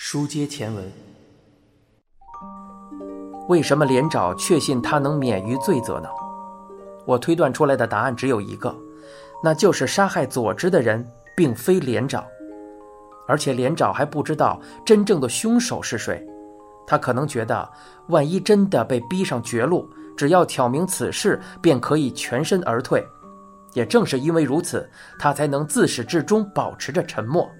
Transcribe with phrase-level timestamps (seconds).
[0.00, 0.92] 书接前文，
[3.48, 6.08] 为什么连长确信他能免于罪责呢？
[7.04, 8.72] 我推断出来的答案只有一个，
[9.42, 11.04] 那就是杀害佐之的人
[11.36, 12.24] 并非连长，
[13.26, 16.24] 而且连长还不知道真正的凶手是谁。
[16.86, 17.68] 他可能觉得，
[18.06, 23.04] 万一真的被逼上绝路，只要挑明此事，便可以全身而退。
[23.74, 24.88] 也正是因为如此，
[25.18, 27.50] 他才能自始至终保持着沉默。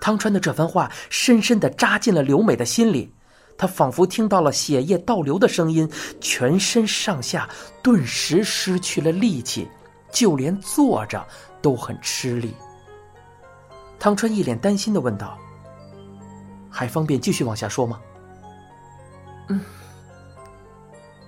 [0.00, 3.12] 汤川的这番话深深地扎进了刘美的心里，
[3.56, 7.48] 她仿佛听到了血液倒流的声音，全身上下
[7.82, 9.68] 顿时失去了力气，
[10.10, 11.26] 就连坐着
[11.60, 12.54] 都很吃力。
[13.98, 15.36] 汤川一脸担心地问道
[16.70, 18.00] ：“还方便继续往下说吗
[19.50, 19.60] ？”“嗯，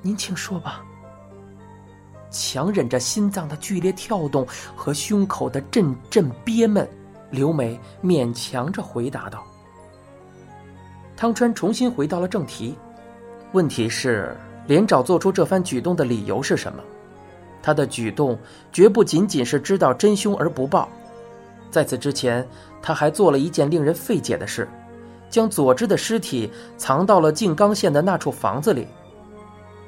[0.02, 0.84] 您请说吧。”
[2.30, 6.88] 强忍着心脏的剧烈跳动和胸口的阵阵憋闷。
[7.30, 9.44] 刘美勉强着回答道
[11.16, 12.76] ：“汤川重新回到了正题，
[13.52, 16.82] 问题是连长做出这番举动的理由是什么？
[17.62, 18.38] 他的举动
[18.72, 20.88] 绝不仅仅是知道真凶而不报，
[21.70, 22.46] 在此之前，
[22.82, 24.66] 他还做了一件令人费解的事，
[25.28, 28.86] 将佐之的尸体藏到了静冈县的那处房子里。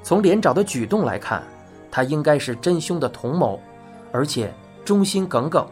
[0.02, 1.42] 从连长的举动来看，
[1.90, 3.58] 他应该是真凶的同谋，
[4.12, 4.52] 而且
[4.84, 5.66] 忠心耿耿。”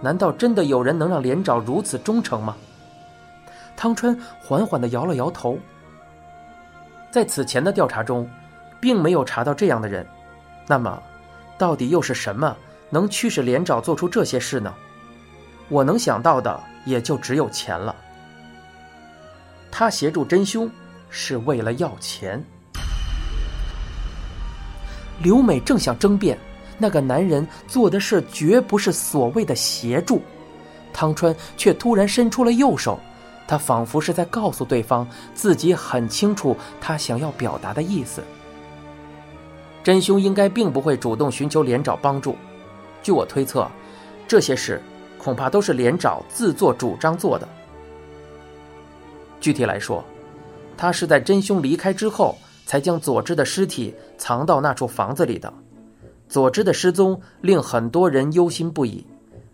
[0.00, 2.56] 难道真的有人能让连长如此忠诚吗？
[3.76, 5.58] 汤川缓缓的摇了摇头。
[7.10, 8.28] 在此前的调查中，
[8.80, 10.06] 并没有查到这样的人。
[10.66, 11.02] 那么，
[11.56, 12.56] 到底又是什么
[12.90, 14.74] 能驱使连长做出这些事呢？
[15.68, 17.94] 我能想到的也就只有钱了。
[19.70, 20.70] 他协助真凶
[21.10, 22.42] 是为了要钱。
[25.22, 26.38] 刘美正想争辩。
[26.78, 30.20] 那个男人做的事绝不是所谓的协助，
[30.92, 32.98] 汤川却突然伸出了右手，
[33.46, 38.22] 他仿佛是在告诉对方自己很清楚他想要表达的意思。
[39.82, 42.36] 真凶应该并不会主动寻求连长帮助，
[43.02, 43.70] 据我推测，
[44.26, 44.82] 这些事
[45.16, 47.48] 恐怕都是连长自作主张做的。
[49.40, 50.04] 具体来说，
[50.76, 55.52] 他是在真凶离开之后，才将佐治的尸体藏到那处房子里的。
[56.28, 59.06] 佐之的失踪令很多人忧心不已，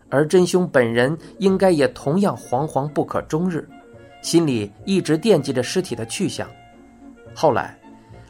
[0.08, 3.68] 而真凶本人应该也同样惶惶不可终日，
[4.22, 6.48] 心里一直惦记着尸体的去向。
[7.34, 7.78] 后来，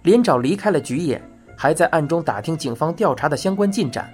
[0.02, 1.20] 连长离开了菊野，
[1.56, 4.12] 还在暗中打听警方调查的相关进展。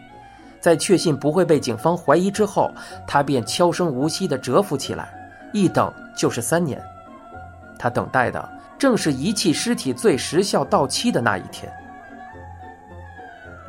[0.61, 2.71] 在确信不会被警方怀疑之后，
[3.07, 5.09] 他便悄声无息地蛰伏起来，
[5.53, 6.83] 一等就是三年。
[7.79, 8.47] 他等待的
[8.77, 11.73] 正是遗弃尸体罪时效到期的那一天。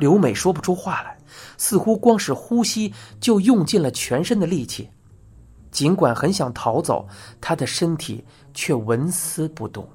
[0.00, 1.16] 刘美说不出话来，
[1.58, 4.88] 似乎光是呼吸就用尽了全身的力气。
[5.70, 7.06] 尽管很想逃走，
[7.38, 8.24] 她的身体
[8.54, 9.86] 却纹丝不动。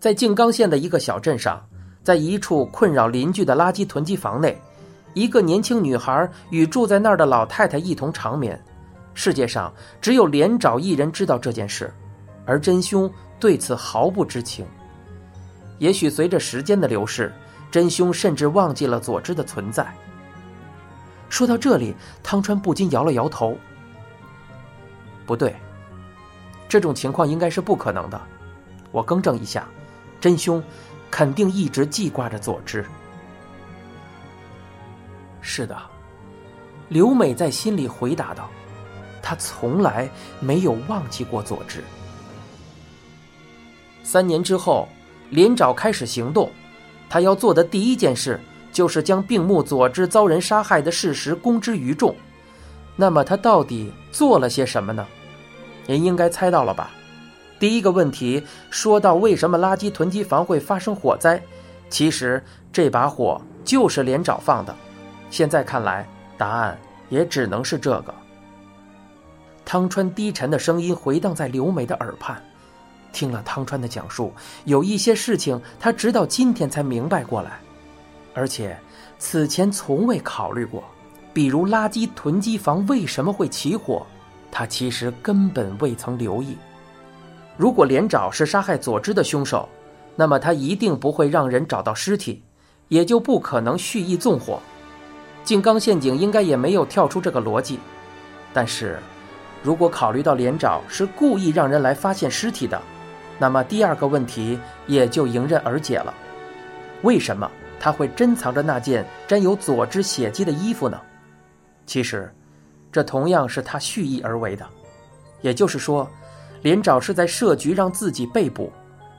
[0.00, 1.64] 在静冈县的一个小镇上，
[2.02, 4.60] 在一处困扰邻居的垃圾囤积房内，
[5.14, 8.60] 一个年轻女孩与住在那儿的老太太一同长眠。
[9.14, 11.92] 世界上只有连长一人知道这件事，
[12.44, 13.08] 而真凶
[13.38, 14.66] 对此毫不知情。
[15.78, 17.32] 也许随着时间的流逝。
[17.70, 19.94] 真凶甚至忘记了佐之的存在。
[21.28, 23.56] 说到这里，汤川不禁摇了摇头。
[25.24, 25.54] 不对，
[26.68, 28.20] 这种情况应该是不可能的。
[28.90, 29.68] 我更正一下，
[30.20, 30.60] 真凶
[31.10, 32.84] 肯定一直记挂着佐之。
[35.40, 35.80] 是的，
[36.88, 38.50] 刘美在心里回答道
[39.22, 40.10] ：“她从来
[40.40, 41.84] 没有忘记过佐之。”
[44.02, 44.88] 三年之后，
[45.30, 46.50] 连长开始行动。
[47.10, 48.40] 他要做的第一件事，
[48.72, 52.14] 就是将病目佐之遭人杀害的事实公之于众。
[52.96, 55.06] 那么他到底做了些什么呢？
[55.86, 56.92] 您应该猜到了吧？
[57.58, 61.42] 第一个问题说到为什么垃圾囤积房会发生火灾，
[61.88, 64.74] 其实这把火就是连长放的。
[65.30, 66.78] 现在看来，答案
[67.08, 68.14] 也只能是这个。
[69.64, 72.42] 汤川低沉的声音回荡在刘美的耳畔。
[73.12, 74.32] 听了汤川的讲述，
[74.64, 77.58] 有一些事情他直到今天才明白过来，
[78.34, 78.76] 而且
[79.18, 80.84] 此前从未考虑过，
[81.32, 84.06] 比如垃圾囤积房为什么会起火，
[84.50, 86.56] 他其实根本未曾留意。
[87.56, 89.68] 如果连长是杀害佐之的凶手，
[90.16, 92.42] 那么他一定不会让人找到尸体，
[92.88, 94.60] 也就不可能蓄意纵火。
[95.44, 97.78] 静冈陷阱应该也没有跳出这个逻辑。
[98.52, 98.98] 但是，
[99.62, 102.80] 如果考虑到连长是故意让人来发现尸体的，
[103.40, 106.12] 那么第二个问题也就迎刃而解了，
[107.02, 107.50] 为什么
[107.80, 111.00] 他会珍藏着那件沾有佐之血迹的衣服呢？
[111.86, 112.30] 其实，
[112.92, 114.66] 这同样是他蓄意而为的，
[115.40, 116.06] 也就是说，
[116.60, 118.70] 连长是在设局让自己被捕，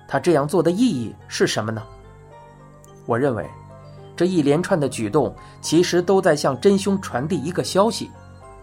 [0.07, 1.81] 他这样做的意义是什么呢？
[3.07, 3.49] 我认为，
[4.15, 8.11] 这一连串的举动其实都在向真凶传递一个消息，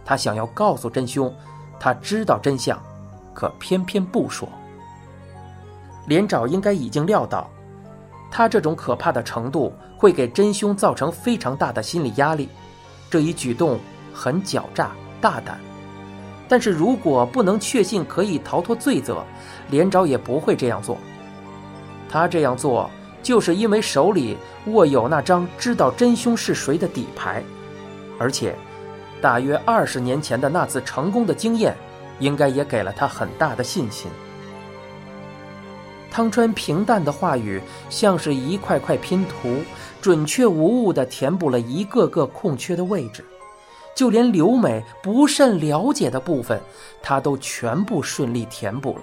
[0.04, 1.34] 他想要告诉真凶，
[1.80, 2.80] 他知道真相，
[3.34, 4.48] 可偏偏不说。
[6.08, 7.48] 连长应该已经料到，
[8.30, 12.48] 他这种可怕的程度会给真凶造成非常大的心理压力，
[13.10, 13.78] 这一举动
[14.12, 15.60] 很狡诈大胆。
[16.48, 19.22] 但是如果不能确信可以逃脱罪责，
[19.70, 20.96] 连长也不会这样做。
[22.08, 22.90] 他这样做，
[23.22, 24.34] 就是因为手里
[24.68, 27.42] 握有那张知道真凶是谁的底牌，
[28.18, 28.56] 而且，
[29.20, 31.76] 大约二十年前的那次成功的经验，
[32.18, 34.10] 应该也给了他很大的信心。
[36.18, 39.62] 汤川平淡的话语像是一块块拼图，
[40.02, 43.24] 准确无误地填补了一个个空缺的位置。
[43.94, 46.60] 就连刘美不甚了解的部分，
[47.00, 49.02] 他都全部顺利填补了。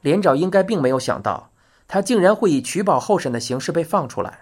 [0.00, 1.50] 连长应该并没有想到，
[1.86, 4.40] 他竟然会以取保候审的形式被放出来。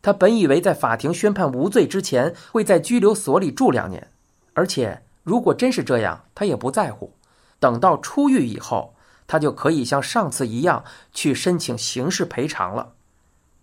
[0.00, 4.08] 他本以为在法庭宣判无罪之前，会在拘留所里住两年，
[4.54, 7.14] 而且如果真是这样，他也不在乎。
[7.58, 8.94] 等到出狱以后，
[9.26, 12.94] 他就可以像上次一样去申请刑事赔偿了。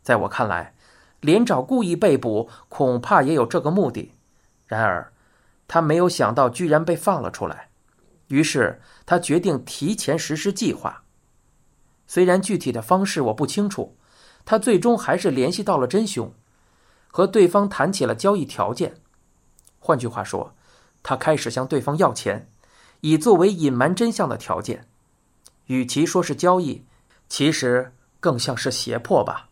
[0.02, 0.74] 在我看来。
[1.22, 4.14] 连长故意被捕，恐怕也有这个目的。
[4.68, 5.12] 然而，
[5.68, 7.68] 他没有想到居然被放了出来，
[8.28, 11.04] 于是他决定提前实施计划。
[12.08, 13.98] 虽然具体的方式我不清楚，
[14.46, 16.32] 他最终还是联系到了真凶，
[17.10, 18.96] 和对方谈起了交易条件。
[19.80, 20.56] 换句话说，
[21.10, 22.48] 他开始向对方要钱，
[23.02, 24.88] 以作为隐瞒真相的条件。
[25.66, 26.86] 与其说是交易，
[27.28, 29.50] 其实更像是胁迫吧。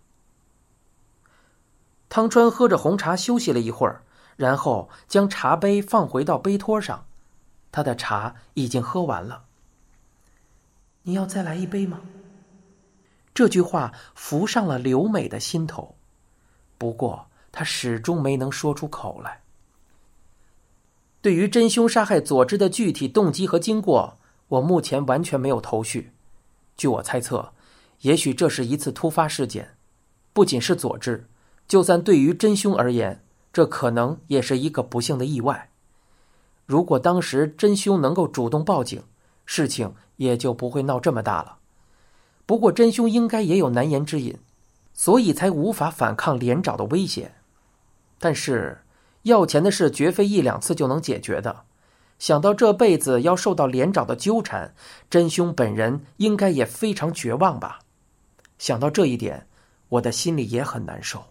[2.09, 4.03] 汤川喝着红茶休息了一会儿，
[4.35, 7.07] 然后将茶杯放回到杯托上。
[7.71, 9.45] 他的茶已经喝完了。
[11.01, 12.01] 你要再来一杯吗？
[13.33, 15.95] 这句话浮上了刘美的心头，
[16.77, 19.41] 不过她始终没能说出口来。
[21.21, 24.17] 对于真凶杀害佐治的具体动机和经过，
[24.47, 26.11] 我目前完全没有头绪。
[26.77, 27.53] 据我猜测，
[28.01, 29.75] 也许这是一次突发事件，
[30.31, 31.27] 不仅是佐治。
[31.67, 35.69] 就算对于真凶而言，这可能也是一个不幸的意外。
[36.65, 39.03] 如果当时真凶能够主动报警，
[39.45, 41.57] 事情也就不会闹这么大了。
[42.45, 44.37] 不过真凶应该也有难言之隐，
[44.93, 47.33] 所以才无法反抗连长的威胁。
[48.19, 48.79] 但是
[49.27, 51.63] 要钱的事绝非一两次就能解决的。
[52.19, 54.73] 想到这辈子要受到连长的纠缠，
[55.07, 57.79] 真凶本人应该也非常绝望吧？
[58.57, 59.45] 想到这一点，
[59.89, 61.23] 我的心里也很难受。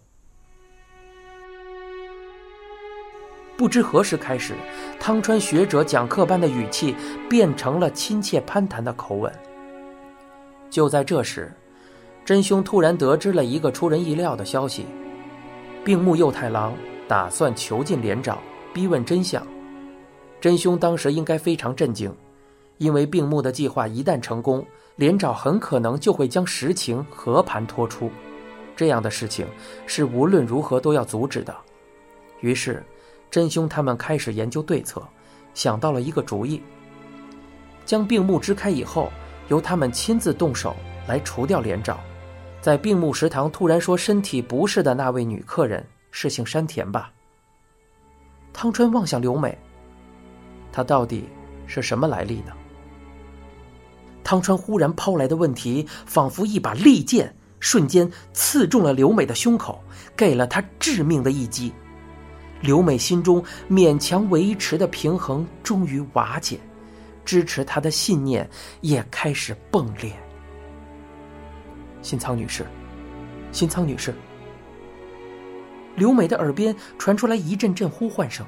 [3.57, 4.55] 不知何时开始，
[4.99, 6.95] 汤川学者讲课般的语气
[7.29, 9.33] 变成了亲切攀谈的口吻。
[10.69, 11.51] 就在这时，
[12.23, 14.85] 真凶突然得知了一个出人意料的消息：
[15.83, 16.73] 病木右太郎
[17.07, 18.37] 打算囚禁连长，
[18.73, 19.45] 逼问真相。
[20.39, 22.13] 真凶当时应该非常震惊，
[22.77, 24.65] 因为病木的计划一旦成功，
[24.95, 28.11] 连长很可能就会将实情和盘托出，
[28.75, 29.47] 这样的事情
[29.85, 31.55] 是无论如何都要阻止的。
[32.41, 32.83] 于是。
[33.29, 35.05] 真凶他们开始研究对策，
[35.53, 36.61] 想到了一个主意：
[37.85, 39.11] 将病木支开以后，
[39.49, 40.73] 由他们亲自动手
[41.09, 41.99] 来除掉连长。
[42.61, 45.85] 在病木食堂突然说身体不适的那位女客人
[46.19, 47.13] 是姓山田吧？
[48.51, 49.55] 汤川望向刘美，
[50.71, 51.29] 她到底
[51.67, 52.53] 是什么来历呢？
[54.23, 59.79] 汤川忽然抛来的问题，仿佛一把利剑，瞬间刺中了刘美的胸口，
[60.15, 61.71] 给了她致命的一击。
[62.61, 66.59] 刘美心中勉强维持的平衡终于瓦解，
[67.25, 68.49] 支持她的信念
[68.81, 70.11] 也开始崩裂。
[72.01, 72.65] 新仓女士，
[73.51, 74.15] 新仓女士。
[75.97, 78.45] 刘美的耳边传出来一阵阵呼唤声，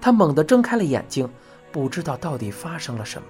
[0.00, 1.28] 她猛地睁开了眼睛，
[1.72, 3.28] 不知道到底发生了什么。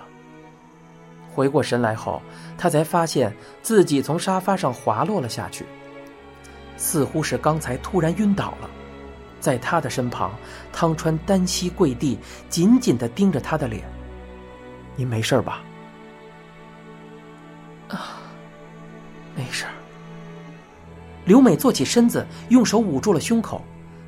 [1.32, 2.20] 回过神来后，
[2.58, 5.64] 她才发现自己从沙发上滑落了下去，
[6.76, 8.68] 似乎是刚才突然晕倒了。
[9.38, 10.32] 在她的身旁，
[10.72, 12.18] 汤川单膝跪地，
[12.48, 13.88] 紧紧的盯着她的脸。
[14.96, 15.62] “您没事吧
[17.88, 18.18] ？”“啊，
[21.28, 23.62] 刘美坐起身子，用手捂住了胸口，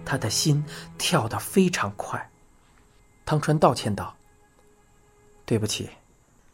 [0.07, 0.65] 她的心
[0.97, 2.31] 跳得非常快。
[3.27, 4.17] 汤川道歉道
[5.45, 5.91] ：“对不起，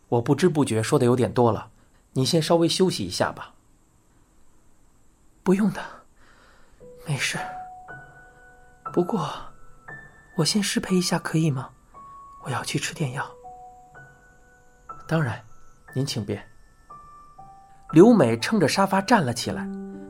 [0.08, 1.70] 我不知不觉说的有点多了，
[2.14, 3.54] 你先稍微休息一下吧。
[5.44, 5.80] ”“不用的，
[7.06, 7.38] 没事。”
[8.92, 9.30] 不过，
[10.36, 11.70] 我先失陪一下可以吗？
[12.42, 13.24] 我要去吃点药。
[15.06, 15.40] 当然，
[15.94, 16.44] 您请便。
[17.92, 19.64] 刘美撑着沙发站了起来，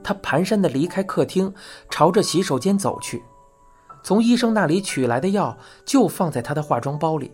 [0.06, 1.52] 她蹒跚的离开客厅，
[1.90, 3.24] 朝着洗手间走去。
[4.04, 7.32] 从医生那里取来的药就放在她的化妆包里。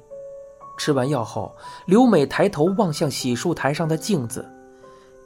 [0.79, 4.51] 吃完药后，刘美抬头望向洗漱台上的镜子，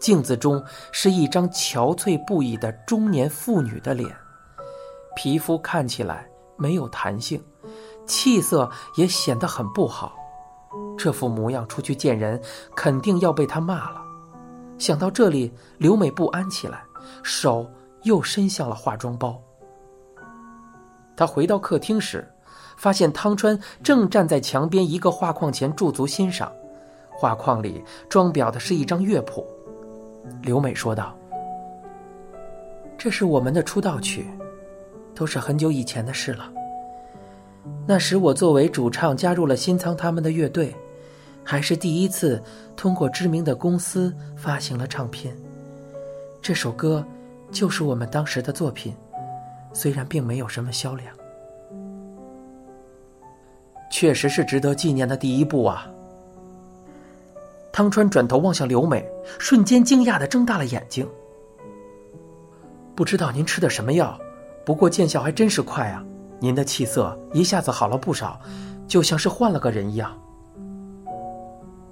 [0.01, 0.61] 镜子中
[0.91, 4.13] 是一张憔悴不已的中年妇女的脸，
[5.15, 7.41] 皮肤看起来没有弹性，
[8.07, 10.17] 气色也显得很不好。
[10.99, 12.43] 这副模样出去见人，
[12.75, 14.03] 肯定要被他骂了。
[14.79, 16.83] 想到这里，刘美不安起来，
[17.23, 17.71] 手
[18.03, 19.41] 又伸向了化妆包。
[21.17, 22.27] 他回到客厅时，
[22.77, 26.53] 发现汤川正站在墙边一个画框前驻足欣赏，
[27.11, 29.47] 画框里装裱的是一张乐谱。
[30.43, 31.17] 刘美说道
[32.99, 34.27] ：“这是我们的出道曲，
[35.15, 36.53] 都是很久以前的事了。
[37.87, 40.75] 那时我作为主唱加入了新仓他们的乐队。”
[41.49, 42.43] 还是第一次
[42.75, 45.33] 通过知名的公司发行了唱片。
[46.47, 47.05] 这首歌
[47.51, 48.95] 就是我们当时的作品，
[49.73, 51.13] 虽然并没有什么销量，
[53.91, 55.91] 确实是值得纪念的第一步啊。
[57.73, 59.05] 汤川转头望向刘美，
[59.41, 61.05] 瞬间惊讶的睁大了眼睛。
[62.95, 64.17] 不知道您吃的什么药，
[64.65, 66.05] 不过见效还真是快啊！
[66.39, 68.41] 您的气色一下子好了不少，
[68.87, 70.17] 就像是换了个人一样。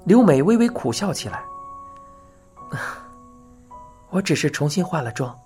[0.05, 1.43] 刘美微微苦笑起来。
[4.15, 5.37] 我只是重新化了妆，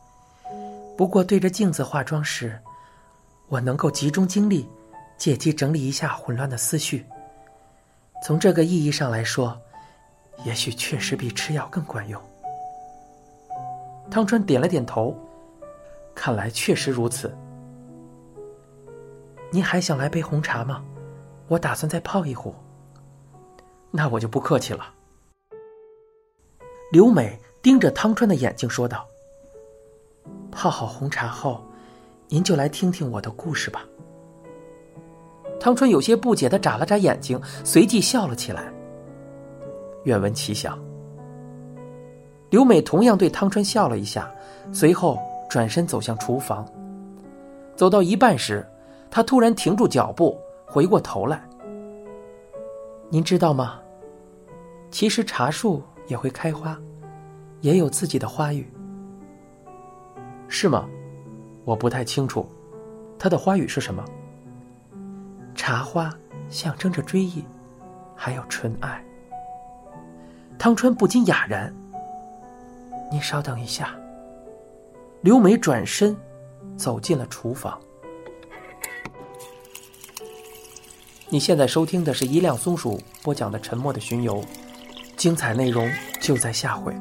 [0.94, 2.60] 不过对着镜子化妆时，
[3.46, 4.68] 我能够集中精力，
[5.16, 7.06] 借机整理一下混乱的思绪。
[8.22, 9.58] 从这个意义上来说，
[10.44, 12.22] 也许确实比吃药更管用。
[14.10, 15.16] 汤川点了点头，
[16.14, 17.34] 看来确实如此。
[19.50, 20.84] 您还想来杯红茶吗？
[21.46, 22.54] 我打算再泡一壶。
[23.90, 24.92] 那我就不客气了。
[26.92, 29.06] 刘美盯着汤川的眼睛说道
[30.50, 31.62] ：“泡好红茶后，
[32.28, 33.84] 您就来听听我的故事吧。”
[35.60, 38.72] 汤川有些不解的眨了眨眼睛，随即笑了起来。
[40.04, 40.82] 愿闻其详。
[42.48, 44.32] 刘美同样对汤川笑了一下，
[44.72, 45.18] 随后
[45.50, 46.66] 转身走向厨房。
[47.76, 48.66] 走到一半时，
[49.10, 51.46] 她突然停住脚步，回过头来。
[53.10, 53.78] 您知道吗？
[54.90, 56.74] 其实茶树也会开花，
[57.60, 58.70] 也有自己的花语。
[60.48, 60.88] 是吗？
[61.64, 62.48] 我不太清楚，
[63.18, 64.04] 它的花语是什么？
[65.54, 66.10] 茶花
[66.48, 67.44] 象征着追忆，
[68.16, 69.04] 还有纯爱。
[70.58, 71.74] 汤川不禁哑然。
[73.10, 73.94] 您稍等一下。
[75.20, 76.16] 刘梅转身，
[76.76, 77.78] 走进了厨房。
[81.28, 84.40] 你现在收听的是一辆松鼠播讲的《沉默的巡游》，
[85.16, 86.94] 精彩内容就在下回。